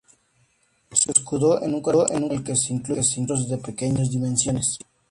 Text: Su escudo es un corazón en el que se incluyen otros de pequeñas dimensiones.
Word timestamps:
Su 0.93 1.11
escudo 1.11 1.61
es 1.61 1.67
un 1.67 1.79
corazón 1.79 2.23
en 2.23 2.31
el 2.31 2.43
que 2.43 2.55
se 2.55 2.73
incluyen 2.73 3.05
otros 3.25 3.47
de 3.47 3.59
pequeñas 3.59 4.09
dimensiones. 4.09 4.79